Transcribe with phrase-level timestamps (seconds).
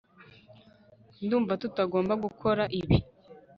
[1.23, 2.97] ndumva tutagomba gukora ibi